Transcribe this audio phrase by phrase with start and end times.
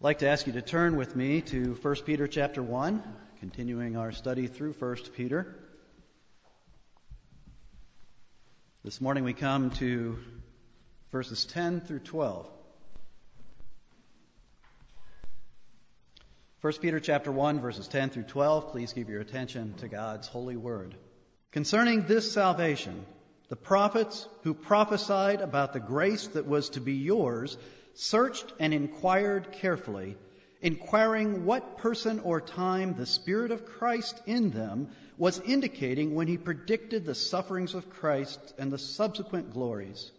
[0.00, 3.02] I'd like to ask you to turn with me to 1 Peter chapter 1,
[3.40, 5.54] continuing our study through 1 Peter.
[8.82, 10.18] This morning we come to
[11.12, 12.48] verses 10 through 12.
[16.62, 18.72] 1 Peter chapter 1 verses 10 through 12.
[18.72, 20.94] Please give your attention to God's holy word.
[21.52, 23.04] Concerning this salvation,
[23.50, 27.58] the prophets who prophesied about the grace that was to be yours
[27.94, 30.16] searched and inquired carefully,
[30.62, 36.38] inquiring what person or time the Spirit of Christ in them was indicating when he
[36.38, 40.10] predicted the sufferings of Christ and the subsequent glories.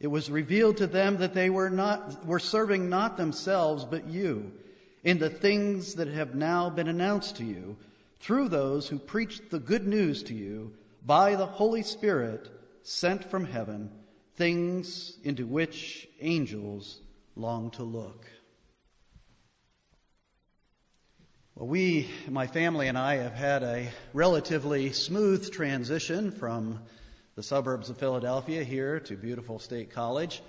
[0.00, 4.52] It was revealed to them that they were not, were serving not themselves, but you
[5.04, 7.76] in the things that have now been announced to you
[8.20, 10.72] through those who preached the good news to you
[11.04, 12.48] by the Holy Spirit
[12.82, 13.90] sent from heaven
[14.40, 16.98] things into which angels
[17.36, 18.24] long to look.
[21.54, 26.80] Well, we, my family and I, have had a relatively smooth transition from
[27.34, 30.42] the suburbs of Philadelphia here to beautiful State College.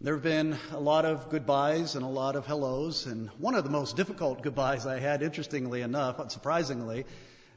[0.00, 3.64] There have been a lot of goodbyes and a lot of hellos, and one of
[3.64, 7.04] the most difficult goodbyes I had, interestingly enough, surprisingly,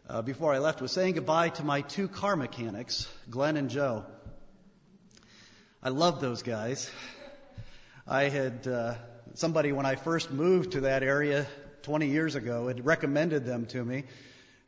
[0.09, 4.06] uh, before I left, was saying goodbye to my two car mechanics, Glenn and Joe.
[5.86, 6.89] I love those guys.
[8.08, 8.95] I had uh,
[9.36, 11.45] somebody when I first moved to that area
[11.83, 14.06] 20 years ago had recommended them to me,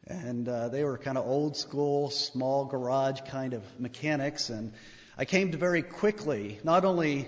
[0.06, 4.74] and uh, they were kind of old school, small garage kind of mechanics, and
[5.18, 7.28] I came to very quickly not only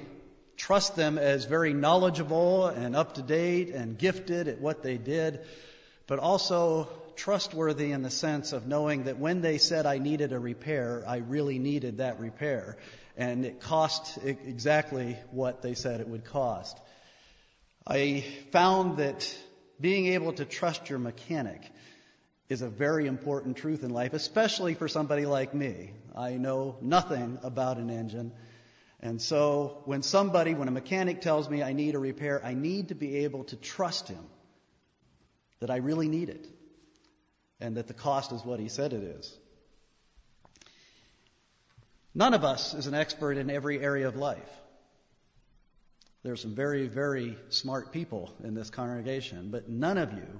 [0.55, 5.39] trust them as very knowledgeable and up to date and gifted at what they did,
[6.05, 10.37] but also trustworthy in the sense of knowing that when they said I needed a
[10.37, 12.77] repair, I really needed that repair
[13.19, 16.79] and it cost exactly what they said it would cost.
[17.85, 19.37] I found that
[19.79, 21.61] being able to trust your mechanic
[22.47, 25.91] is a very important truth in life, especially for somebody like me.
[26.15, 28.31] I know nothing about an engine.
[29.01, 32.87] And so when somebody, when a mechanic tells me I need a repair, I need
[32.87, 34.23] to be able to trust him
[35.59, 36.47] that I really need it
[37.59, 39.37] and that the cost is what he said it is.
[42.15, 44.49] None of us is an expert in every area of life.
[46.23, 50.39] There are some very, very smart people in this congregation, but none of you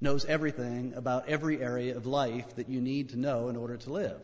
[0.00, 3.92] knows everything about every area of life that you need to know in order to
[3.92, 4.20] live.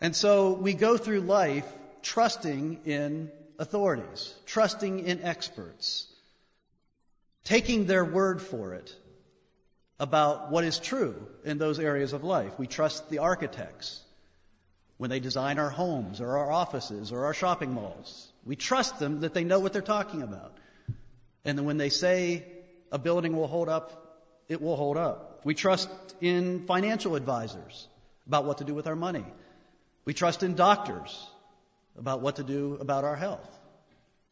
[0.00, 1.66] And so we go through life
[2.02, 6.06] trusting in authorities, trusting in experts,
[7.44, 8.94] taking their word for it
[9.98, 11.14] about what is true
[11.44, 12.58] in those areas of life.
[12.58, 14.00] We trust the architects
[15.00, 18.30] when they design our homes or our offices or our shopping malls.
[18.44, 20.58] We trust them that they know what they're talking about.
[21.42, 22.44] And then when they say
[22.92, 25.40] a building will hold up, it will hold up.
[25.42, 25.88] We trust
[26.20, 27.88] in financial advisors
[28.26, 29.24] about what to do with our money.
[30.04, 31.26] We trust in doctors
[31.96, 33.58] about what to do about our health.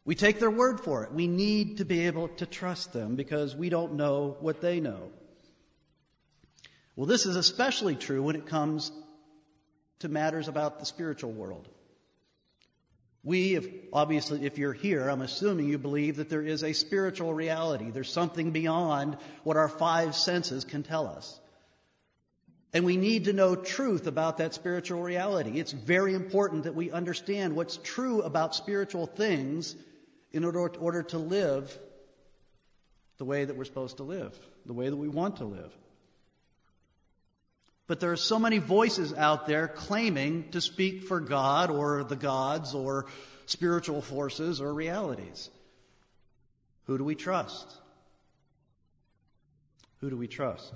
[0.05, 1.11] We take their word for it.
[1.11, 5.09] We need to be able to trust them because we don't know what they know.
[6.95, 8.91] Well, this is especially true when it comes
[9.99, 11.67] to matters about the spiritual world.
[13.23, 17.33] We, if, obviously, if you're here, I'm assuming you believe that there is a spiritual
[17.33, 17.91] reality.
[17.91, 21.39] There's something beyond what our five senses can tell us.
[22.71, 25.59] And we need to know truth about that spiritual reality.
[25.59, 29.75] It's very important that we understand what's true about spiritual things
[30.31, 31.77] in order, order to live
[33.17, 35.73] the way that we're supposed to live, the way that we want to live.
[37.89, 42.15] But there are so many voices out there claiming to speak for God or the
[42.15, 43.07] gods or
[43.47, 45.49] spiritual forces or realities.
[46.85, 47.65] Who do we trust?
[50.01, 50.71] Who do we trust?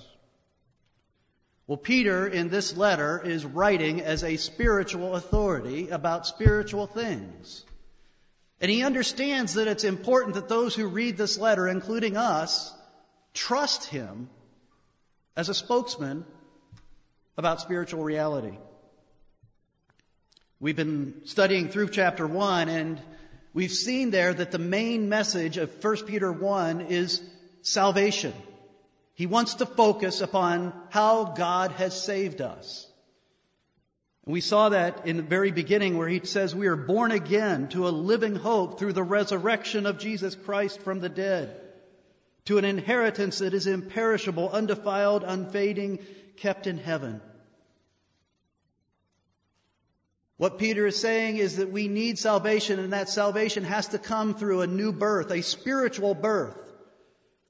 [1.68, 7.64] Well, Peter in this letter is writing as a spiritual authority about spiritual things.
[8.60, 12.74] And he understands that it's important that those who read this letter, including us,
[13.36, 14.32] trust him
[15.38, 16.26] as a spokesman
[17.38, 18.58] about spiritual reality.
[20.60, 23.02] We've been studying through chapter 1 and
[23.54, 27.22] we've seen there that the main message of 1 Peter 1 is
[27.62, 28.34] salvation.
[29.16, 32.88] He wants to focus upon how God has saved us.
[34.26, 37.88] We saw that in the very beginning where he says we are born again to
[37.88, 41.60] a living hope through the resurrection of Jesus Christ from the dead,
[42.46, 46.00] to an inheritance that is imperishable, undefiled, unfading,
[46.38, 47.22] kept in heaven.
[50.38, 54.34] What Peter is saying is that we need salvation, and that salvation has to come
[54.34, 56.58] through a new birth, a spiritual birth.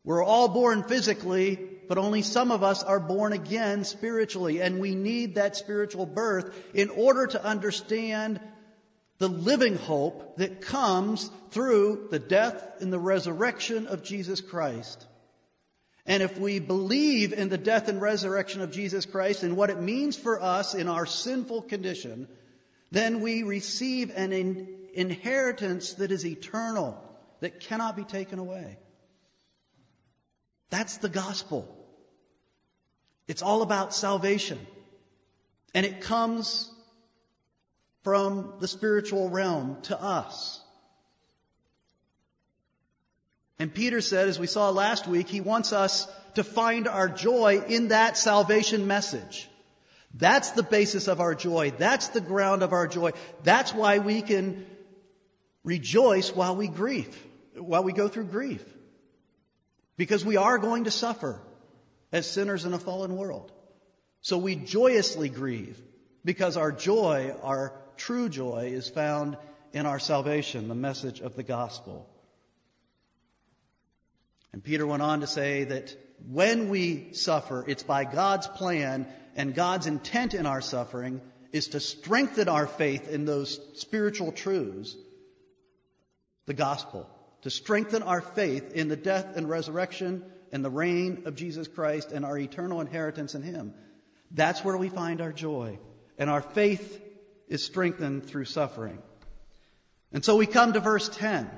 [0.04, 1.58] We're all born physically,
[1.88, 6.54] but only some of us are born again spiritually, and we need that spiritual birth
[6.74, 8.40] in order to understand
[9.18, 15.08] the living hope that comes through the death and the resurrection of Jesus Christ.
[16.06, 19.80] And if we believe in the death and resurrection of Jesus Christ and what it
[19.80, 22.28] means for us in our sinful condition,
[22.92, 27.02] then we receive an in- inheritance that is eternal,
[27.40, 28.78] that cannot be taken away.
[30.70, 31.74] That's the gospel.
[33.28, 34.60] It's all about salvation.
[35.74, 36.70] And it comes
[38.04, 40.63] from the spiritual realm to us.
[43.60, 47.64] And Peter said, as we saw last week, he wants us to find our joy
[47.68, 49.50] in that salvation message.
[50.16, 51.72] That's the basis of our joy.
[51.78, 53.12] That's the ground of our joy.
[53.44, 54.66] That's why we can
[55.64, 57.16] rejoice while we grieve,
[57.56, 58.64] while we go through grief.
[59.98, 61.40] Because we are going to suffer
[62.12, 63.52] as sinners in a fallen world.
[64.22, 65.80] So we joyously grieve
[66.24, 69.38] because our joy, our true joy, is found
[69.74, 72.08] in our salvation, the message of the gospel.
[74.54, 75.96] And Peter went on to say that
[76.30, 81.22] when we suffer, it's by God's plan and God's intent in our suffering
[81.52, 84.96] is to strengthen our faith in those spiritual truths,
[86.46, 87.10] the gospel,
[87.42, 92.12] to strengthen our faith in the death and resurrection and the reign of Jesus Christ
[92.12, 93.74] and our eternal inheritance in Him.
[94.32, 95.80] That's where we find our joy.
[96.18, 97.02] And our faith
[97.48, 99.00] is strengthened through suffering.
[100.12, 101.50] And so we come to verse 10.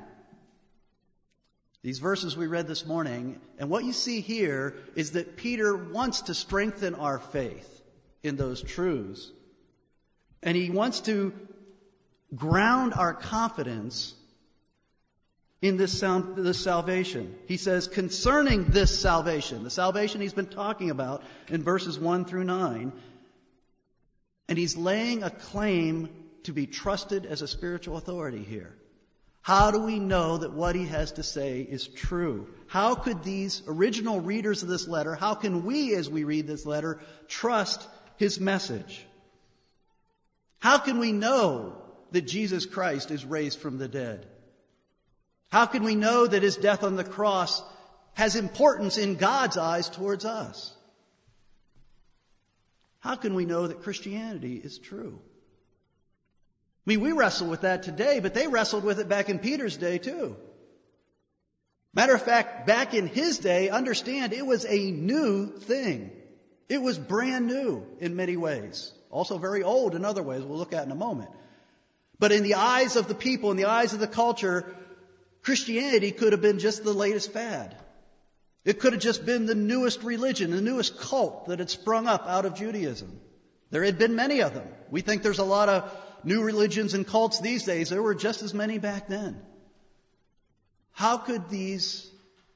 [1.86, 6.22] These verses we read this morning, and what you see here is that Peter wants
[6.22, 7.84] to strengthen our faith
[8.24, 9.32] in those truths.
[10.42, 11.32] And he wants to
[12.36, 14.16] ground our confidence
[15.62, 17.36] in this, sound, this salvation.
[17.48, 22.46] He says, concerning this salvation, the salvation he's been talking about in verses 1 through
[22.46, 22.94] 9,
[24.50, 26.10] and he's laying a claim
[26.46, 28.76] to be trusted as a spiritual authority here.
[29.46, 32.48] How do we know that what he has to say is true?
[32.66, 36.66] How could these original readers of this letter, how can we, as we read this
[36.66, 37.88] letter, trust
[38.18, 39.06] his message?
[40.58, 44.26] How can we know that Jesus Christ is raised from the dead?
[45.52, 47.62] How can we know that his death on the cross
[48.14, 50.74] has importance in God's eyes towards us?
[53.00, 55.22] How can we know that Christianity is true?
[56.86, 59.76] I mean, we wrestle with that today, but they wrestled with it back in Peter's
[59.78, 60.36] day too.
[61.96, 66.12] Matter of fact, back in his day, understand it was a new thing.
[66.70, 68.92] It was brand new in many ways.
[69.10, 71.32] Also very old in other ways, we'll look at in a moment.
[72.20, 74.76] But in the eyes of the people, in the eyes of the culture,
[75.42, 77.76] Christianity could have been just the latest fad.
[78.64, 82.26] It could have just been the newest religion, the newest cult that had sprung up
[82.28, 83.20] out of Judaism.
[83.70, 84.68] There had been many of them.
[84.90, 85.92] We think there's a lot of
[86.26, 89.40] new religions and cults these days, there were just as many back then.
[90.92, 92.10] How could these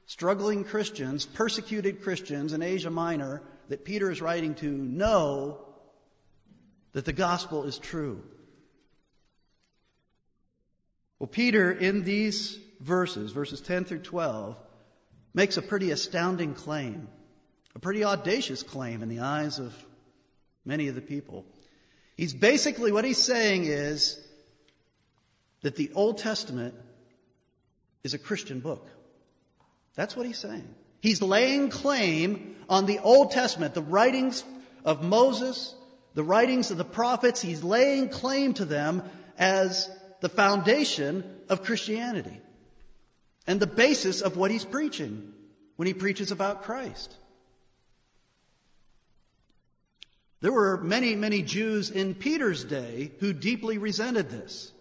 [0.06, 5.60] struggling Christians, persecuted Christians in Asia Minor that Peter is writing to know
[6.92, 8.22] that the gospel is true?
[11.18, 14.58] Well, Peter, in these verses, verses 10 through 12,
[15.34, 17.08] makes a pretty astounding claim,
[17.74, 19.74] a pretty audacious claim in the eyes of
[20.64, 21.44] many of the people.
[22.20, 24.20] He's basically, what he's saying is
[25.62, 26.74] that the Old Testament
[28.04, 28.86] is a Christian book.
[29.94, 30.68] That's what he's saying.
[31.00, 34.44] He's laying claim on the Old Testament, the writings
[34.84, 35.74] of Moses,
[36.12, 37.40] the writings of the prophets.
[37.40, 39.02] He's laying claim to them
[39.38, 39.88] as
[40.20, 42.38] the foundation of Christianity
[43.46, 45.32] and the basis of what he's preaching
[45.76, 47.16] when he preaches about Christ.
[50.40, 54.72] There were many, many Jews in Peter's day who deeply resented this.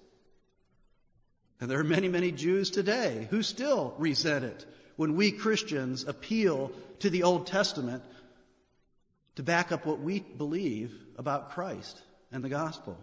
[1.60, 6.72] And there are many, many Jews today who still resent it when we Christians appeal
[7.00, 8.04] to the Old Testament
[9.36, 12.02] to back up what we believe about Christ
[12.32, 12.98] and the gospel.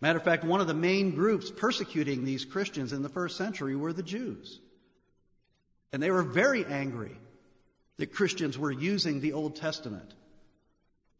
[0.00, 3.74] Matter of fact, one of the main groups persecuting these Christians in the first century
[3.74, 4.60] were the Jews.
[5.92, 7.16] And they were very angry
[7.98, 10.12] that Christians were using the Old Testament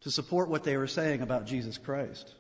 [0.01, 2.33] to support what they were saying about Jesus Christ.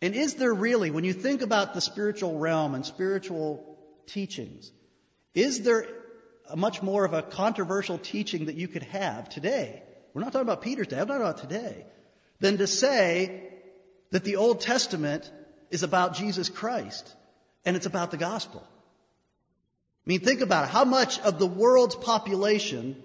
[0.00, 4.70] And is there really, when you think about the spiritual realm and spiritual teachings,
[5.34, 5.86] is there
[6.56, 9.82] much more of a controversial teaching that you could have today
[10.14, 11.86] we're not talking about Peter's day, I'm talking about today,
[12.40, 13.50] than to say
[14.10, 15.30] that the Old Testament
[15.70, 17.14] is about Jesus Christ
[17.64, 18.66] and it's about the gospel.
[20.04, 20.70] I mean, think about it.
[20.70, 23.00] How much of the world's population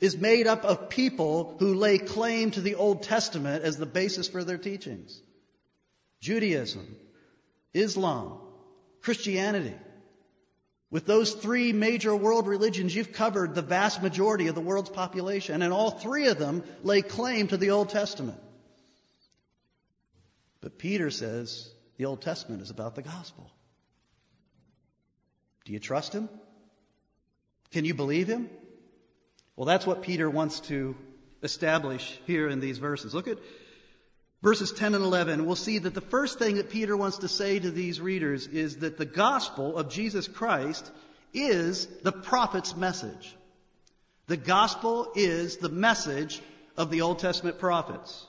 [0.00, 4.28] is made up of people who lay claim to the Old Testament as the basis
[4.28, 5.20] for their teachings?
[6.20, 6.96] Judaism,
[7.74, 8.38] Islam,
[9.02, 9.74] Christianity.
[10.90, 15.60] With those three major world religions, you've covered the vast majority of the world's population,
[15.60, 18.40] and all three of them lay claim to the Old Testament.
[20.60, 23.50] But Peter says the Old Testament is about the gospel.
[25.66, 26.28] Do you trust him?
[27.72, 28.48] Can you believe him?
[29.56, 30.96] Well, that's what Peter wants to
[31.42, 33.14] establish here in these verses.
[33.14, 33.38] Look at
[34.42, 35.44] verses 10 and 11.
[35.44, 38.78] We'll see that the first thing that Peter wants to say to these readers is
[38.78, 40.88] that the gospel of Jesus Christ
[41.34, 43.34] is the prophet's message.
[44.28, 46.40] The gospel is the message
[46.76, 48.24] of the Old Testament prophets.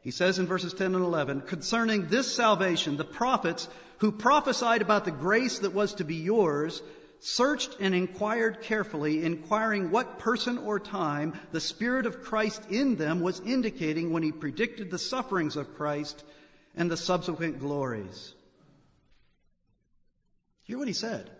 [0.00, 3.68] He says in verses 10 and 11, concerning this salvation, the prophets
[4.04, 6.82] who prophesied about the grace that was to be yours
[7.20, 13.20] searched and inquired carefully, inquiring what person or time the Spirit of Christ in them
[13.20, 16.22] was indicating when he predicted the sufferings of Christ
[16.76, 18.34] and the subsequent glories.
[20.64, 21.30] Hear what he said.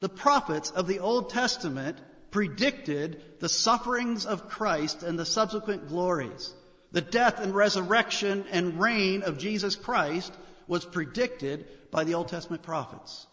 [0.00, 1.98] The prophets of the Old Testament
[2.30, 6.50] predicted the sufferings of Christ and the subsequent glories.
[6.92, 10.32] The death and resurrection and reign of Jesus Christ
[10.70, 13.26] was predicted by the Old Testament prophets.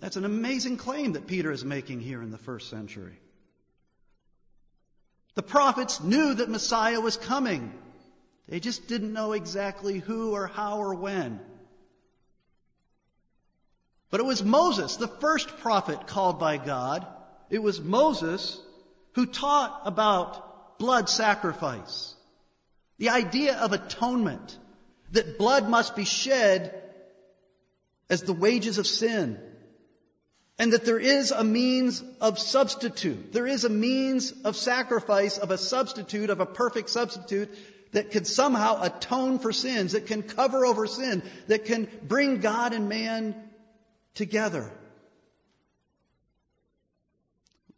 [0.00, 3.18] That's an amazing claim that Peter is making here in the first century.
[5.34, 7.74] The prophets knew that Messiah was coming.
[8.48, 11.40] They just didn't know exactly who or how or when.
[14.08, 17.06] But it was Moses, the first prophet called by God.
[17.50, 18.58] It was Moses
[19.12, 22.14] who taught about blood sacrifice.
[22.96, 24.58] The idea of atonement,
[25.12, 26.82] that blood must be shed
[28.08, 29.38] as the wages of sin.
[30.58, 33.32] And that there is a means of substitute.
[33.32, 37.50] There is a means of sacrifice of a substitute, of a perfect substitute
[37.92, 42.72] that can somehow atone for sins, that can cover over sin, that can bring God
[42.72, 43.34] and man
[44.14, 44.72] together.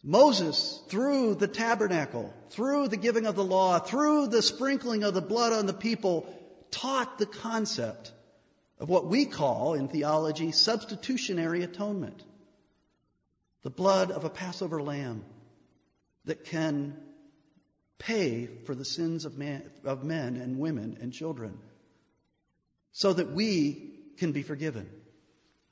[0.02, 5.20] Moses, through the tabernacle, through the giving of the law, through the sprinkling of the
[5.20, 6.32] blood on the people,
[6.70, 8.12] taught the concept
[8.78, 12.22] of what we call in theology substitutionary atonement.
[13.62, 15.24] The blood of a Passover lamb
[16.24, 16.96] that can
[17.98, 21.58] pay for the sins of, man, of men and women and children
[22.92, 24.88] so that we can be forgiven.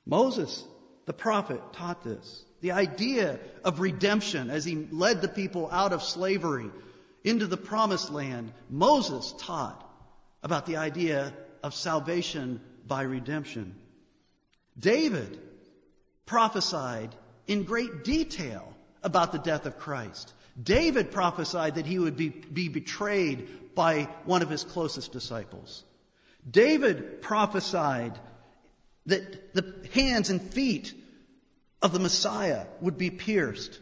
[0.05, 0.63] Moses,
[1.05, 2.43] the prophet, taught this.
[2.61, 6.69] The idea of redemption as he led the people out of slavery
[7.23, 8.51] into the promised land.
[8.69, 9.86] Moses taught
[10.43, 13.75] about the idea of salvation by redemption.
[14.79, 15.39] David
[16.25, 17.13] prophesied
[17.47, 20.33] in great detail about the death of Christ.
[20.61, 25.83] David prophesied that he would be, be betrayed by one of his closest disciples.
[26.49, 28.17] David prophesied
[29.05, 30.93] that the hands and feet
[31.81, 33.79] of the Messiah would be pierced.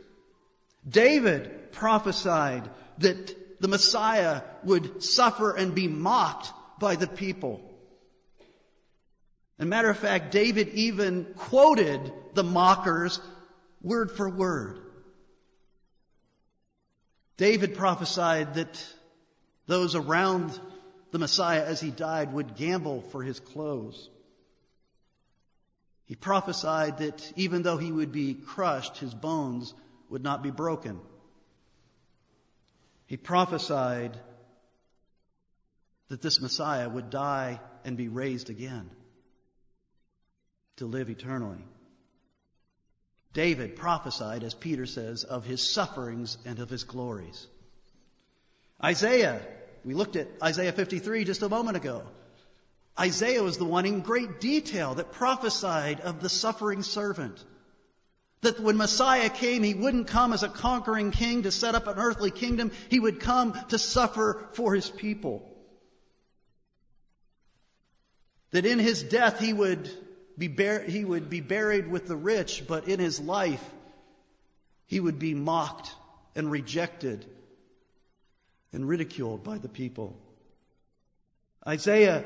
[0.88, 2.70] David prophesied
[3.00, 3.36] that
[3.66, 7.60] the Messiah would suffer and be mocked by the people.
[9.58, 13.20] As a matter of fact, David even quoted the mockers
[13.82, 14.82] word for word.
[17.38, 18.86] David prophesied that
[19.66, 20.60] those around
[21.10, 24.12] the Messiah as he died would gamble for his clothes.
[26.06, 29.74] He prophesied that even though he would be crushed, his bones
[30.12, 31.00] would not be broken.
[33.08, 34.20] He prophesied
[36.10, 38.90] that this Messiah would die and be raised again
[40.78, 41.64] to live eternally.
[43.34, 47.48] David prophesied, as Peter says, of his sufferings and of his glories.
[48.84, 49.42] Isaiah,
[49.84, 52.04] we looked at Isaiah 53 just a moment ago.
[52.98, 57.44] Isaiah was the one in great detail that prophesied of the suffering servant.
[58.46, 61.98] That when Messiah came, he wouldn't come as a conquering king to set up an
[61.98, 62.72] earthly kingdom.
[62.92, 65.52] He would come to suffer for his people.
[68.52, 69.90] That in his death he would
[70.38, 70.48] be,
[70.88, 73.64] he would be buried with the rich, but in his life
[74.86, 75.92] he would be mocked
[76.36, 77.26] and rejected
[78.72, 80.16] and ridiculed by the people.
[81.68, 82.24] Isaiah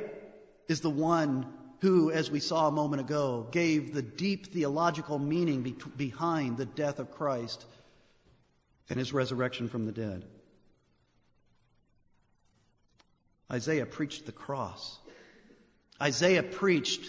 [0.67, 1.45] is the one
[1.81, 6.65] who, as we saw a moment ago, gave the deep theological meaning be- behind the
[6.65, 7.65] death of Christ.
[8.89, 10.25] and his resurrection from the dead.
[13.51, 14.97] Isaiah preached the cross.
[16.01, 17.03] Isaiah preached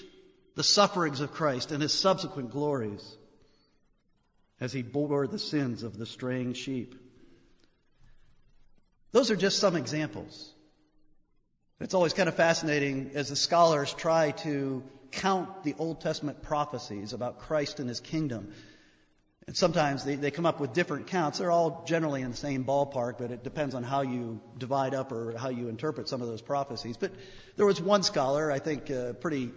[0.57, 3.17] the sufferings of Christ and his subsequent glories
[4.61, 6.95] as he bore the sins of the straying sheep.
[9.12, 10.53] Those are just some examples.
[11.81, 14.83] It's always kind of fascinating as the scholars try to
[15.13, 18.53] count the Old Testament prophecies about Christ and his kingdom.
[19.47, 21.39] And sometimes they, they come up with different counts.
[21.39, 25.11] They're all generally in the same ballpark, but it depends on how you divide up
[25.11, 26.99] or how you interpret some of those prophecies.
[26.99, 27.13] But
[27.57, 29.51] there was one scholar, I think a pretty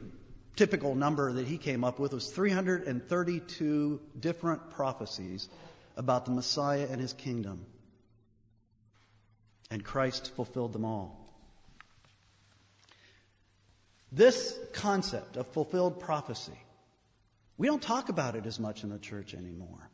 [0.55, 5.49] typical number that he came up with was 332 different prophecies
[5.97, 7.65] about the Messiah and his kingdom.
[9.69, 11.22] And Christ fulfilled them all.
[14.13, 16.59] This concept of fulfilled prophecy,
[17.57, 19.89] we don't talk about it as much in the church anymore.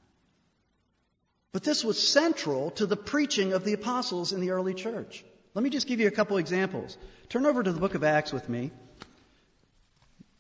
[1.54, 5.24] But this was central to the preaching of the apostles in the early church.
[5.54, 6.98] Let me just give you a couple examples.
[7.30, 8.72] Turn over to the book of Acts with me.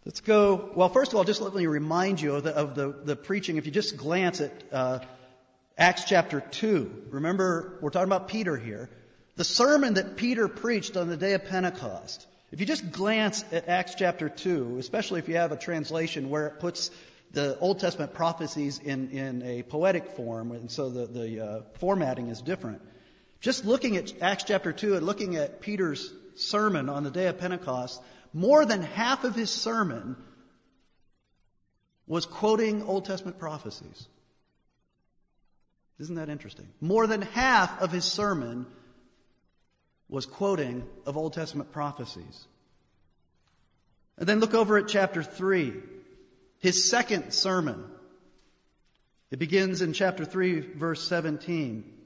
[0.06, 0.72] Let's go.
[0.76, 3.56] Well, first of all, just let me remind you of the, of the, the preaching.
[3.56, 5.00] If you just glance at uh,
[5.78, 8.90] Acts chapter 2, remember, we're talking about Peter here.
[9.38, 13.68] The sermon that Peter preached on the day of Pentecost if you just glance at
[13.68, 16.90] Acts chapter 2, especially if you have a translation where it puts
[17.32, 22.28] the Old Testament prophecies in, in a poetic form, and so the, the uh, formatting
[22.28, 22.82] is different.
[23.40, 27.38] Just looking at Acts chapter 2 and looking at Peter's sermon on the day of
[27.38, 28.02] Pentecost,
[28.34, 30.16] more than half of his sermon
[32.08, 34.08] was quoting Old Testament prophecies.
[36.00, 36.68] Isn't that interesting?
[36.82, 38.66] More than half of his sermon
[40.10, 42.48] was quoting of Old Testament prophecies.
[44.18, 45.74] And then look over at chapter 3,
[46.60, 47.84] his second sermon.
[49.32, 52.00] It begins in chapter 3, verse 17.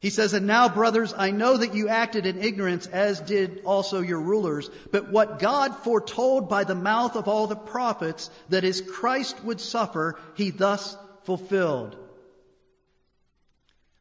[0.00, 4.00] He says, And now, brothers, I know that you acted in ignorance, as did also
[4.00, 4.68] your rulers.
[4.90, 9.60] But what God foretold by the mouth of all the prophets, that his Christ would
[9.60, 11.96] suffer, he thus fulfilled.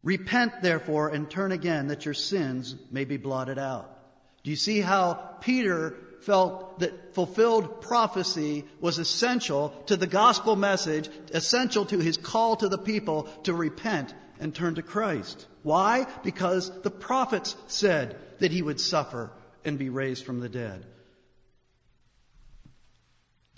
[0.03, 3.97] Repent, therefore, and turn again that your sins may be blotted out.
[4.43, 11.09] Do you see how Peter felt that fulfilled prophecy was essential to the gospel message,
[11.33, 15.45] essential to his call to the people to repent and turn to Christ?
[15.63, 16.07] Why?
[16.23, 19.31] Because the prophets said that he would suffer
[19.63, 20.85] and be raised from the dead.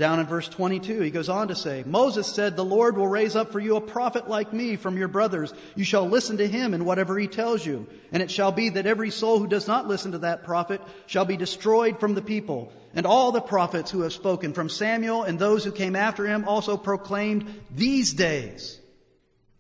[0.04, 3.38] Down in verse 22, he goes on to say, Moses said, The Lord will raise
[3.38, 5.54] up for you a prophet like me from your brothers.
[5.76, 7.88] You shall listen to him in whatever he tells you.
[8.12, 11.24] And it shall be that every soul who does not listen to that prophet shall
[11.24, 12.74] be destroyed from the people.
[12.94, 16.50] And all the prophets who have spoken from Samuel and those who came after him
[16.50, 18.78] also proclaimed these days,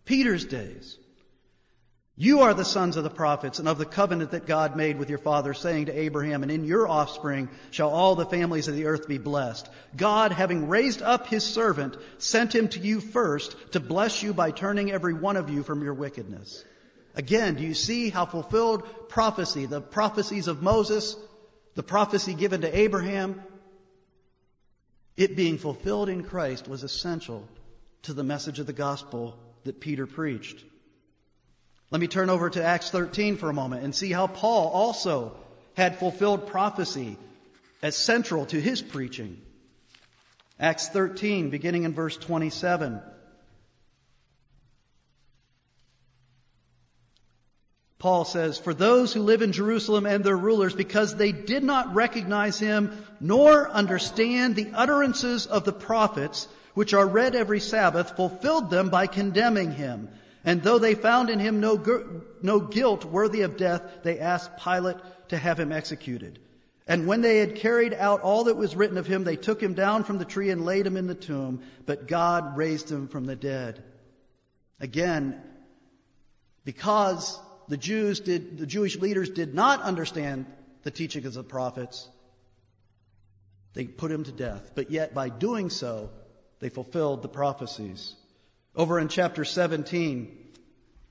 [0.04, 0.98] Peter's days.
[2.16, 5.10] You are the sons of the prophets and of the covenant that God made with
[5.10, 8.86] your father, saying to Abraham, And in your offspring shall all the families of the
[8.86, 9.68] earth be blessed.
[9.98, 14.52] God, having raised up his servant, sent him to you first to bless you by
[14.52, 16.64] turning every one of you from your wickedness.
[17.16, 21.16] Again, do you see how fulfilled prophecy, the prophecies of Moses,
[21.74, 23.42] the prophecy given to Abraham,
[25.18, 27.48] it being fulfilled in Christ was essential
[28.04, 30.64] to the message of the gospel that Peter preached.
[31.94, 35.36] Let me turn over to Acts 13 for a moment and see how Paul also
[35.76, 37.20] had fulfilled prophecy
[37.84, 39.40] as central to his preaching.
[40.60, 43.00] Acts 13, beginning in verse 27.
[48.00, 51.94] Paul says, For those who live in Jerusalem and their rulers, because they did not
[51.94, 58.72] recognize him nor understand the utterances of the prophets, which are read every Sabbath, fulfilled
[58.72, 60.10] them by condemning him.
[60.46, 61.82] And though they found in him no,
[62.42, 64.98] no guilt worthy of death, they asked Pilate
[65.30, 66.40] to have him executed.
[66.86, 69.74] And when they had carried out all that was written of him, they took him
[69.74, 71.62] down from the tree and laid him in the tomb.
[71.86, 73.82] But God raised him from the dead.
[74.82, 75.42] Again,
[76.66, 80.46] because the Jews did, the Jewish leaders did not understand
[80.84, 82.10] the teaching of the prophets,
[83.74, 84.72] they put him to death.
[84.76, 86.10] But yet, by doing so,
[86.60, 88.14] they fulfilled the prophecies.
[88.76, 90.36] Over in chapter 17,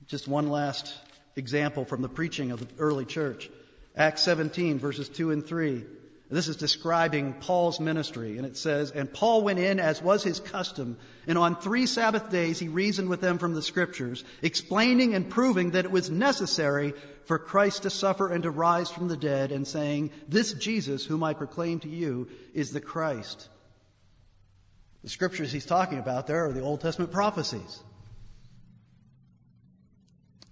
[0.08, 0.92] just one last
[1.36, 3.48] example from the preaching of the early church.
[3.96, 5.84] Acts 17, verses 2 and 3.
[6.28, 10.40] This is describing Paul's ministry, and it says, And Paul went in as was his
[10.40, 10.96] custom,
[11.28, 15.72] and on three Sabbath days he reasoned with them from the Scriptures, explaining and proving
[15.72, 16.94] that it was necessary
[17.26, 21.22] for Christ to suffer and to rise from the dead, and saying, This Jesus, whom
[21.22, 23.48] I proclaim to you, is the Christ.
[25.02, 27.82] The scriptures he's talking about there are the Old Testament prophecies.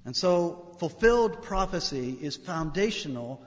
[0.04, 3.44] And so, fulfilled prophecy is foundational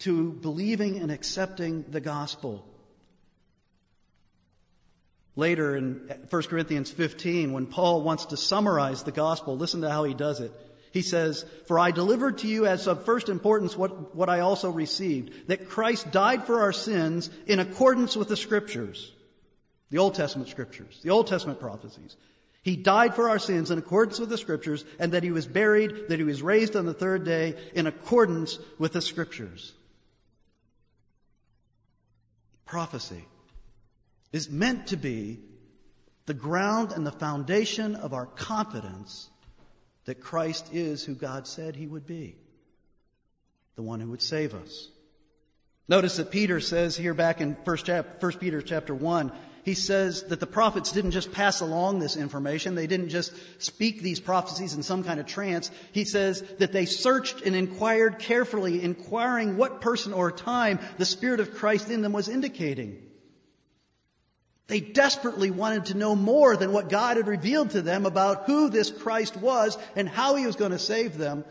[0.00, 2.66] to believing and accepting the gospel.
[5.34, 10.04] Later in 1 Corinthians 15, when Paul wants to summarize the gospel, listen to how
[10.04, 10.52] he does it.
[10.92, 14.70] He says, For I delivered to you as of first importance what, what I also
[14.70, 19.10] received, that Christ died for our sins in accordance with the scriptures,
[19.92, 22.16] the Old Testament scriptures, the Old Testament prophecies.
[22.62, 26.08] He died for our sins in accordance with the scriptures, and that he was buried,
[26.08, 29.74] that he was raised on the third day in accordance with the scriptures.
[32.64, 33.22] Prophecy
[34.32, 35.40] is meant to be
[36.24, 39.28] the ground and the foundation of our confidence
[40.06, 42.36] that Christ is who God said he would be,
[43.76, 44.88] the one who would save us.
[45.86, 47.76] Notice that Peter says here back in 1
[48.40, 49.32] Peter chapter 1,
[49.64, 52.74] he says that the prophets didn't just pass along this information.
[52.74, 55.70] They didn't just speak these prophecies in some kind of trance.
[55.92, 61.38] He says that they searched and inquired carefully, inquiring what person or time the Spirit
[61.38, 63.00] of Christ in them was indicating.
[64.66, 68.68] They desperately wanted to know more than what God had revealed to them about who
[68.68, 71.44] this Christ was and how he was going to save them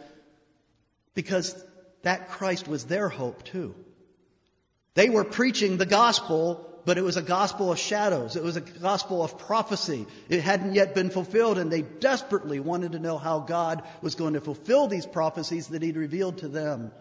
[1.13, 1.55] because
[2.01, 3.75] that Christ was their hope too.
[4.95, 8.35] They were preaching the gospel, but it was a gospel of shadows.
[8.35, 10.07] It was a gospel of prophecy.
[10.29, 14.33] It hadn't yet been fulfilled and they desperately wanted to know how God was going
[14.33, 16.91] to fulfill these prophecies that he'd revealed to them.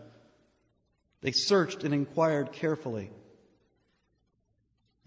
[1.22, 3.10] They searched and inquired carefully.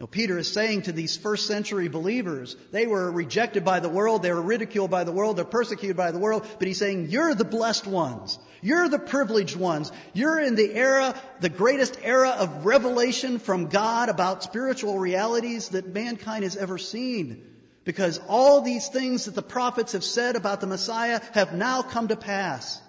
[0.04, 4.22] You Peter is saying to these first century believers, they were rejected by the world,
[4.22, 7.34] they were ridiculed by the world, they're persecuted by the world, but he's saying, you're
[7.34, 8.38] the blessed ones.
[8.62, 9.94] You're the privileged ones.
[10.12, 15.88] You're in the era, the greatest era of revelation from God about spiritual realities that
[15.88, 17.42] mankind has ever seen.
[17.86, 22.10] Because all these things that the prophets have said about the Messiah have now come
[22.10, 22.82] to pass.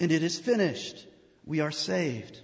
[0.00, 1.06] And it is finished.
[1.44, 2.40] We are saved.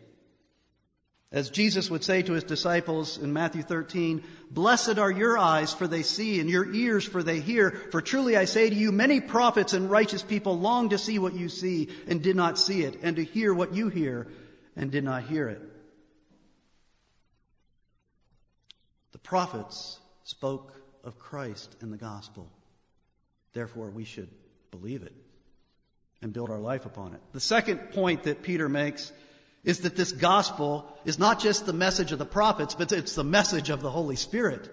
[1.33, 5.89] As Jesus would say to his disciples in Matthew 13, Blessed are your eyes, for
[5.89, 7.73] they see, and your ears, for they hear.
[7.91, 11.35] For truly I say to you, many prophets and righteous people long to see what
[11.35, 14.29] you see and did not see it, and to hear what you hear
[14.77, 15.63] and did not hear it.
[19.11, 22.49] The prophets spoke of Christ in the gospel.
[23.53, 24.29] Therefore, we should
[24.71, 25.15] believe it
[26.23, 27.21] and build our life upon it.
[27.33, 29.11] The second point that Peter makes
[29.67, 33.25] is that this gospel is not just the message of the prophets, but it's the
[33.25, 34.71] message of the Holy Spirit,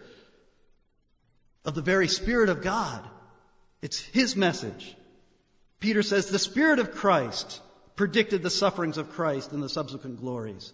[1.65, 3.01] of the very Spirit of God.
[3.82, 4.95] It's His message.
[5.79, 7.60] Peter says the Spirit of Christ
[7.95, 10.71] predicted the sufferings of Christ and the subsequent glories.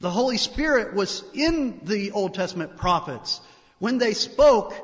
[0.00, 3.40] The Holy Spirit was in the Old Testament prophets.
[3.78, 4.74] When they spoke,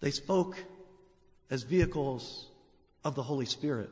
[0.00, 0.62] they spoke
[1.50, 2.46] as vehicles
[3.04, 3.88] of the Holy Spirit.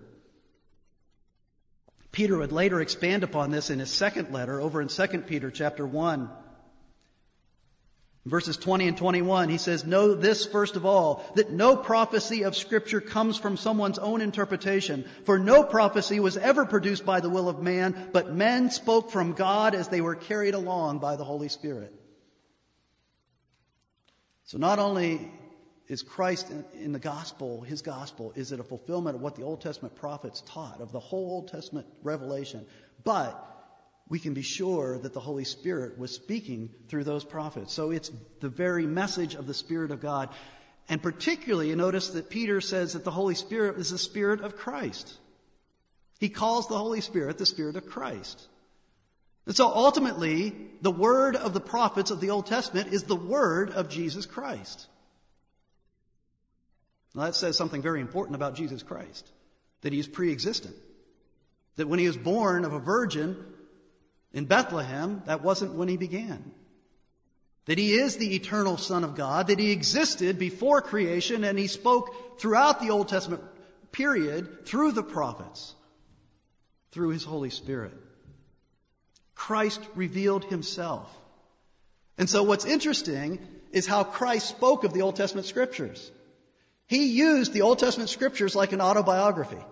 [2.16, 5.87] Peter would later expand upon this in his second letter over in 2 Peter chapter
[5.87, 6.31] 1.
[8.24, 12.57] Verses 20 and 21, he says, Know this first of all, that no prophecy of
[12.57, 15.05] Scripture comes from someone's own interpretation.
[15.26, 19.35] For no prophecy was ever produced by the will of man, but men spoke from
[19.35, 21.92] God as they were carried along by the Holy Spirit.
[24.44, 25.31] So not only
[25.88, 29.61] is Christ in, the gospel, his gospel, is it a fulfillment of what the Old
[29.61, 32.66] Testament prophets taught, of the whole Old Testament revelation?
[33.05, 33.40] But
[34.09, 37.72] we can be sure that the Holy Spirit was speaking through those prophets.
[37.72, 40.29] So it's the very message of the Spirit of God.
[40.88, 44.57] And particularly, you notice that Peter says that the Holy Spirit is the Spirit of
[44.57, 45.16] Christ.
[46.18, 48.40] He calls the Holy Spirit the Spirit of Christ.
[49.46, 53.70] And so ultimately, the word of the prophets of the Old Testament is the word
[53.70, 54.87] of Jesus Christ.
[57.16, 59.26] Now, that says something very important about Jesus Christ
[59.81, 60.76] that he is pre existent.
[61.76, 63.37] That when he was born of a virgin
[64.33, 66.50] in Bethlehem, that wasn't when he began.
[67.64, 71.66] That he is the eternal Son of God, that he existed before creation, and he
[71.66, 73.42] spoke throughout the Old Testament
[73.92, 75.74] period through the prophets,
[76.92, 77.94] through his Holy Spirit.
[79.35, 81.14] Christ revealed himself.
[82.18, 83.38] And so what's interesting
[83.72, 86.11] is how Christ spoke of the Old Testament scriptures.
[86.87, 89.62] He used the Old Testament scriptures like an autobiography.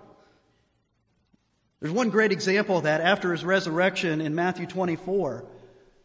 [1.81, 5.44] There's one great example of that after his resurrection in Matthew 24,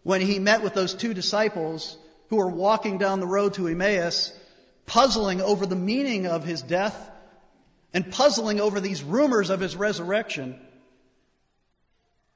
[0.03, 1.97] when he met with those two disciples
[2.29, 4.37] who were walking down the road to Emmaus,
[4.85, 7.09] puzzling over the meaning of his death
[7.93, 10.59] and puzzling over these rumors of his resurrection.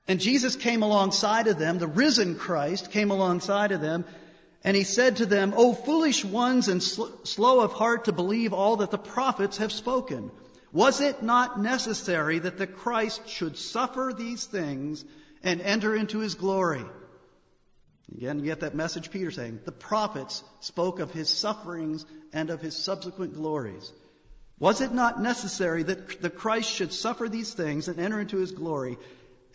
[0.08, 4.06] And Jesus came alongside of them, the risen Christ came alongside of them,
[4.63, 8.54] and he said to them, O foolish ones and sl- slow of heart to believe
[8.54, 10.32] all that the prophets have spoken.
[10.71, 15.04] Was it not necessary that the Christ should suffer these things
[15.43, 16.86] and enter into his glory?
[18.15, 19.60] Again, you get that message Peter saying.
[19.65, 23.91] The prophets spoke of his sufferings and of his subsequent glories.
[24.60, 28.52] Was it not necessary that the Christ should suffer these things and enter into his
[28.52, 28.97] glory?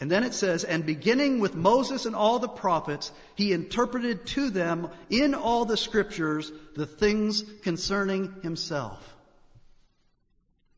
[0.01, 4.51] And then it says, and beginning with Moses and all the prophets, he interpreted to
[4.51, 9.03] them in all the scriptures the things concerning himself.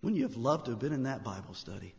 [0.03, 1.95] Wouldn't you have loved to have been in that Bible study?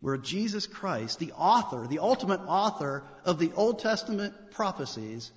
[0.00, 5.30] Where Jesus Christ, the author, the ultimate author of the Old Testament prophecies,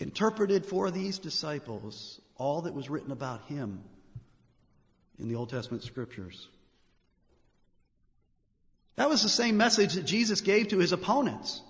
[0.00, 3.84] interpreted for these disciples all that was written about him
[5.20, 6.48] in the Old Testament scriptures.
[8.98, 11.62] That was the same message that Jesus gave to his opponents.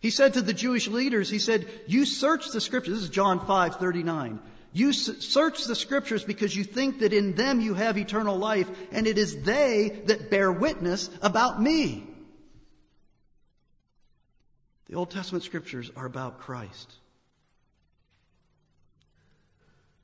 [0.00, 2.94] He said to the Jewish leaders, he said, you search the scriptures.
[2.94, 4.40] This is John 5, 39.
[4.72, 9.06] You search the scriptures because you think that in them you have eternal life, and
[9.06, 12.06] it is they that bear witness about me.
[14.88, 16.90] The Old Testament scriptures are about Christ.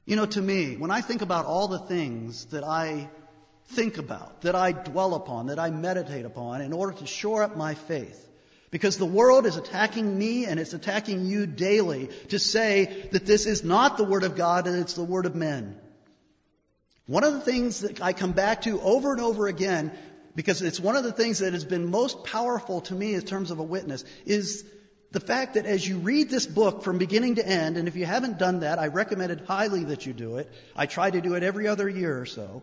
[0.05, 3.09] You know, to me, when I think about all the things that I
[3.69, 7.57] think about, that I dwell upon, that I meditate upon in order to shore up
[7.57, 8.29] my faith,
[8.71, 13.47] because the world is attacking me and it's attacking you daily to say that this
[13.47, 15.79] is not the Word of God and it's the Word of men.
[17.07, 19.93] One of the things that I come back to over and over again,
[20.35, 23.51] because it's one of the things that has been most powerful to me in terms
[23.51, 24.65] of a witness, is
[25.11, 28.05] the fact that as you read this book from beginning to end, and if you
[28.05, 30.51] haven't done that, I recommend it highly that you do it.
[30.77, 32.63] I try to do it every other year or so.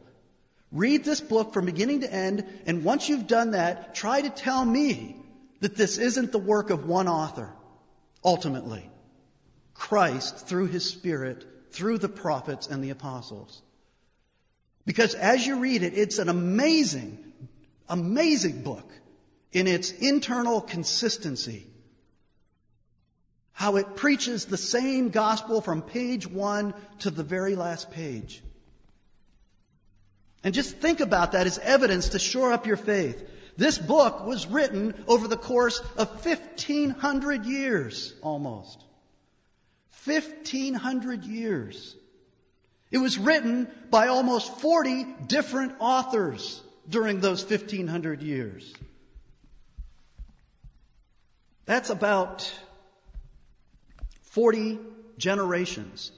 [0.71, 4.63] Read this book from beginning to end, and once you've done that, try to tell
[4.65, 5.15] me
[5.61, 7.51] that this isn't the work of one author,
[8.23, 8.89] ultimately.
[9.73, 13.61] Christ, through his Spirit, through the prophets and the apostles.
[14.85, 17.33] Because as you read it, it's an amazing,
[17.89, 18.89] amazing book
[19.51, 21.65] in its internal consistency.
[23.51, 28.43] How it preaches the same gospel from page one to the very last page.
[30.45, 33.27] And just think about that as evidence to shore up your faith.
[33.57, 38.83] This book was written over the course of 1500 years almost.
[40.03, 41.95] 1500 years.
[42.91, 48.71] It was written by almost 40 different authors during those 1500 years.
[51.65, 52.53] That's about
[54.21, 54.77] 40
[55.17, 56.11] generations.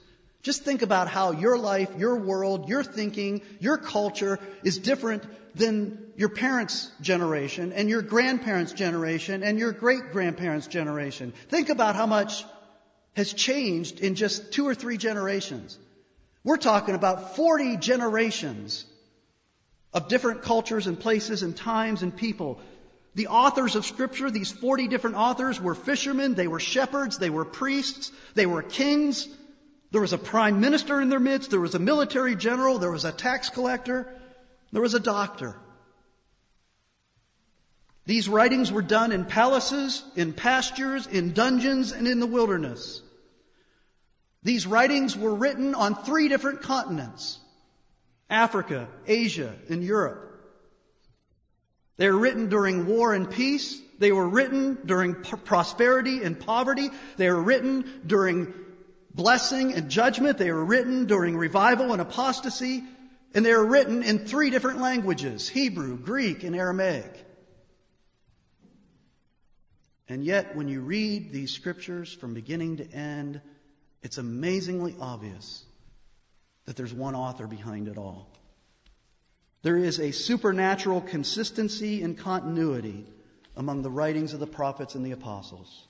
[0.48, 5.22] Just think about how your life, your world, your thinking, your culture is different
[5.54, 11.34] than your parents' generation and your grandparents' generation and your great grandparents' generation.
[11.50, 12.46] Think about how much
[13.14, 15.78] has changed in just two or three generations.
[16.42, 18.86] We're talking about 40 generations
[19.92, 22.58] of different cultures and places and times and people.
[23.14, 27.44] The authors of scripture, these 40 different authors were fishermen, they were shepherds, they were
[27.44, 29.28] priests, they were kings,
[29.90, 31.50] there was a prime minister in their midst.
[31.50, 32.78] There was a military general.
[32.78, 34.06] There was a tax collector.
[34.72, 35.56] There was a doctor.
[38.04, 43.02] These writings were done in palaces, in pastures, in dungeons, and in the wilderness.
[44.42, 47.38] These writings were written on three different continents
[48.30, 50.24] Africa, Asia, and Europe.
[51.96, 53.78] They were written during war and peace.
[53.98, 56.90] They were written during prosperity and poverty.
[57.16, 58.54] They were written during
[59.14, 60.38] blessing and judgment.
[60.38, 62.84] They were written during revival and apostasy,
[63.34, 67.24] and they are written in three different languages Hebrew, Greek, and Aramaic.
[70.08, 73.42] And yet, when you read these scriptures from beginning to end,
[74.02, 75.64] it's amazingly obvious
[76.64, 78.30] that there's one author behind it all.
[79.62, 83.06] There is a supernatural consistency and continuity
[83.56, 85.88] among the writings of the prophets and the apostles.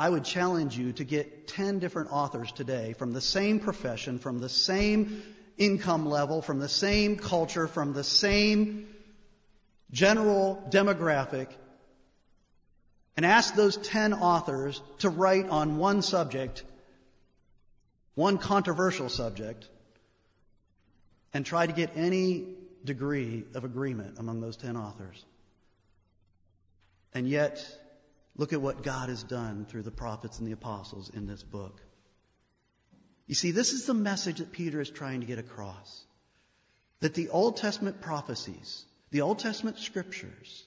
[0.00, 4.38] I would challenge you to get 10 different authors today from the same profession, from
[4.38, 5.22] the same
[5.58, 8.88] income level, from the same culture, from the same
[9.90, 11.48] general demographic,
[13.14, 16.64] and ask those 10 authors to write on one subject,
[18.14, 19.68] one controversial subject,
[21.34, 22.46] and try to get any
[22.86, 25.22] degree of agreement among those 10 authors.
[27.12, 27.62] And yet,
[28.36, 31.80] Look at what God has done through the prophets and the apostles in this book.
[33.26, 36.04] You see, this is the message that Peter is trying to get across.
[37.00, 40.64] That the Old Testament prophecies, the Old Testament scriptures,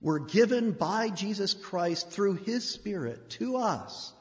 [0.00, 4.12] were given by Jesus Christ through His Spirit to us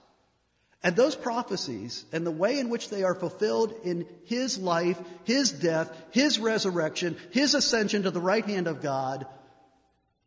[0.85, 5.51] And those prophecies and the way in which they are fulfilled in His life, His
[5.51, 9.25] death, His resurrection, His ascension to the right hand of God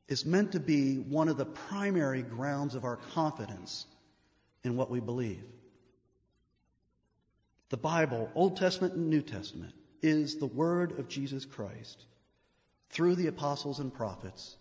[0.08, 3.86] is meant to be one of the primary grounds of our confidence
[4.64, 5.44] in what we believe.
[7.70, 12.04] The Bible, Old Testament and New Testament, is the Word of Jesus Christ
[12.90, 14.56] through the apostles and prophets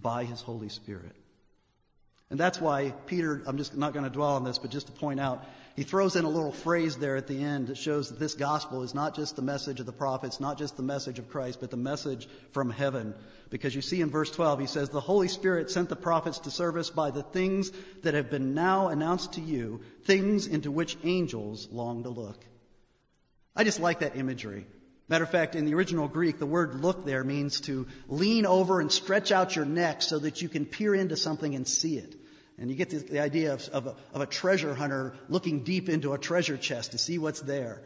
[0.00, 1.16] by His Holy Spirit.
[2.30, 4.92] And that's why Peter, I'm just not going to dwell on this, but just to
[4.92, 5.44] point out,
[5.78, 8.82] he throws in a little phrase there at the end that shows that this gospel
[8.82, 11.70] is not just the message of the prophets, not just the message of Christ, but
[11.70, 13.14] the message from heaven.
[13.48, 16.50] Because you see in verse 12, he says, The Holy Spirit sent the prophets to
[16.50, 17.70] serve us by the things
[18.02, 22.44] that have been now announced to you, things into which angels long to look.
[23.54, 24.66] I just like that imagery.
[25.06, 28.80] Matter of fact, in the original Greek, the word look there means to lean over
[28.80, 32.16] and stretch out your neck so that you can peer into something and see it.
[32.58, 35.88] And you get the, the idea of, of, a, of a treasure hunter looking deep
[35.88, 37.82] into a treasure chest to see what's there.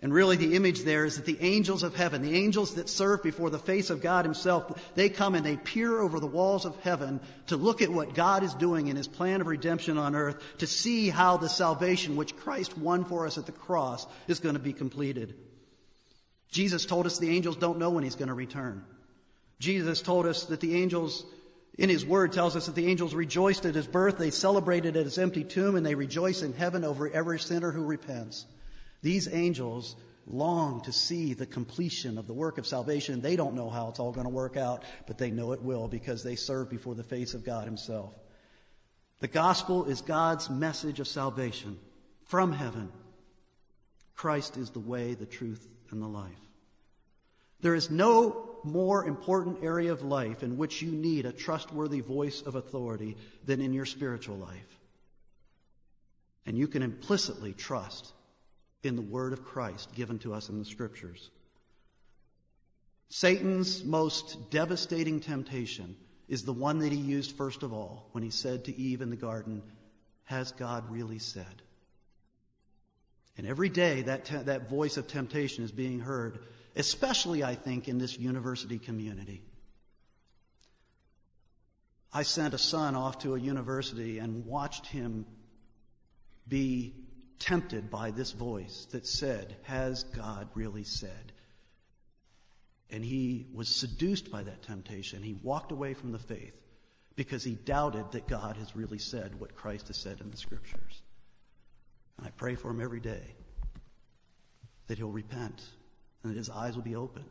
[0.00, 3.20] And really, the image there is that the angels of heaven, the angels that serve
[3.24, 6.78] before the face of God Himself, they come and they peer over the walls of
[6.82, 10.40] heaven to look at what God is doing in His plan of redemption on earth,
[10.58, 14.54] to see how the salvation which Christ won for us at the cross is going
[14.54, 15.34] to be completed.
[16.52, 18.84] Jesus told us the angels don't know when He's going to return.
[19.58, 21.26] Jesus told us that the angels
[21.78, 25.04] in his word tells us that the angels rejoiced at his birth, they celebrated at
[25.04, 28.44] his empty tomb, and they rejoice in heaven over every sinner who repents.
[29.00, 29.94] These angels
[30.26, 33.20] long to see the completion of the work of salvation.
[33.20, 35.86] They don't know how it's all going to work out, but they know it will
[35.86, 38.12] because they serve before the face of God himself.
[39.20, 41.78] The gospel is God's message of salvation
[42.24, 42.90] from heaven.
[44.16, 46.32] Christ is the way, the truth, and the life.
[47.60, 52.42] There is no more important area of life in which you need a trustworthy voice
[52.42, 54.78] of authority than in your spiritual life.
[56.46, 58.12] And you can implicitly trust
[58.82, 61.30] in the word of Christ given to us in the scriptures.
[63.10, 65.96] Satan's most devastating temptation
[66.28, 69.10] is the one that he used first of all when he said to Eve in
[69.10, 69.62] the garden,
[70.24, 71.62] Has God really said?
[73.38, 76.40] And every day that, te- that voice of temptation is being heard
[76.78, 79.42] especially, I think, in this university community.
[82.12, 85.26] I sent a son off to a university and watched him
[86.46, 86.94] be
[87.40, 91.32] tempted by this voice that said, Has God really said?
[92.90, 95.22] And he was seduced by that temptation.
[95.22, 96.54] He walked away from the faith
[97.16, 101.02] because he doubted that God has really said what Christ has said in the scriptures.
[102.16, 103.34] And I pray for him every day
[104.86, 105.62] that he'll repent
[106.22, 107.30] and his eyes will be opened.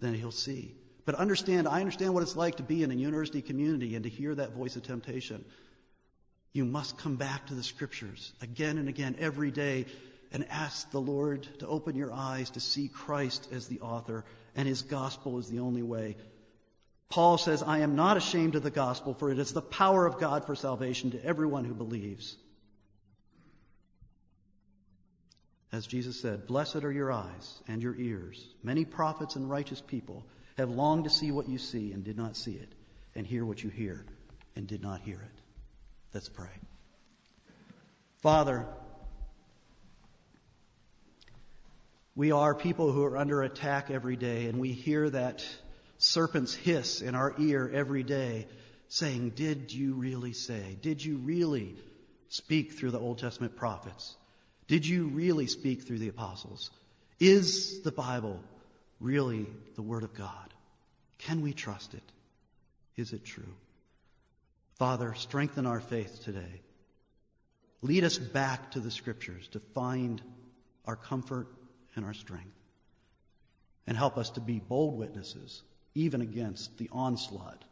[0.00, 0.74] Then he'll see.
[1.04, 4.10] But understand, I understand what it's like to be in a university community and to
[4.10, 5.44] hear that voice of temptation.
[6.52, 9.86] You must come back to the scriptures again and again every day
[10.32, 14.68] and ask the Lord to open your eyes to see Christ as the author and
[14.68, 16.16] his gospel is the only way.
[17.08, 20.18] Paul says, I am not ashamed of the gospel, for it is the power of
[20.18, 22.36] God for salvation to everyone who believes.
[25.72, 28.46] As Jesus said, Blessed are your eyes and your ears.
[28.62, 30.24] Many prophets and righteous people
[30.58, 32.68] have longed to see what you see and did not see it,
[33.14, 34.04] and hear what you hear
[34.54, 35.40] and did not hear it.
[36.12, 36.50] Let's pray.
[38.20, 38.66] Father,
[42.14, 45.42] we are people who are under attack every day, and we hear that
[45.96, 48.46] serpent's hiss in our ear every day
[48.88, 50.76] saying, Did you really say?
[50.82, 51.76] Did you really
[52.28, 54.14] speak through the Old Testament prophets?
[54.72, 56.70] Did you really speak through the apostles?
[57.20, 58.40] Is the Bible
[59.00, 60.54] really the Word of God?
[61.18, 62.02] Can we trust it?
[62.96, 63.54] Is it true?
[64.78, 66.62] Father, strengthen our faith today.
[67.82, 70.22] Lead us back to the Scriptures to find
[70.86, 71.48] our comfort
[71.94, 72.56] and our strength.
[73.86, 75.62] And help us to be bold witnesses,
[75.94, 77.62] even against the onslaught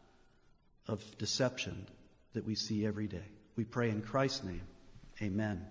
[0.86, 1.86] of deception
[2.34, 3.24] that we see every day.
[3.56, 4.66] We pray in Christ's name.
[5.22, 5.66] Amen.